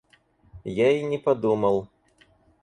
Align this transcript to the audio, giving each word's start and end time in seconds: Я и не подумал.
Я 0.65 0.89
и 0.99 1.03
не 1.03 1.19
подумал. 1.19 1.87